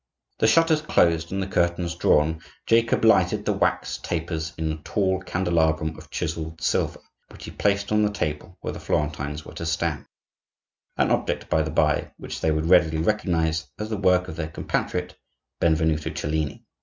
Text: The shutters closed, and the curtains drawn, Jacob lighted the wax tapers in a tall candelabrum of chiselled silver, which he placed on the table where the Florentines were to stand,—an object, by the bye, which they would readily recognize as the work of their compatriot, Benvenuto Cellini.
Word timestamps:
The 0.39 0.47
shutters 0.47 0.81
closed, 0.81 1.31
and 1.31 1.43
the 1.43 1.47
curtains 1.47 1.93
drawn, 1.93 2.41
Jacob 2.65 3.05
lighted 3.05 3.45
the 3.45 3.53
wax 3.53 3.99
tapers 3.99 4.51
in 4.57 4.71
a 4.71 4.77
tall 4.77 5.21
candelabrum 5.21 5.95
of 5.95 6.09
chiselled 6.09 6.59
silver, 6.59 6.99
which 7.29 7.45
he 7.45 7.51
placed 7.51 7.91
on 7.91 8.01
the 8.01 8.09
table 8.09 8.57
where 8.61 8.73
the 8.73 8.79
Florentines 8.79 9.45
were 9.45 9.53
to 9.53 9.65
stand,—an 9.67 11.11
object, 11.11 11.51
by 11.51 11.61
the 11.61 11.69
bye, 11.69 12.13
which 12.17 12.41
they 12.41 12.49
would 12.49 12.65
readily 12.65 12.97
recognize 12.97 13.67
as 13.77 13.91
the 13.91 13.97
work 13.97 14.27
of 14.27 14.37
their 14.37 14.47
compatriot, 14.49 15.19
Benvenuto 15.59 16.09
Cellini. 16.09 16.65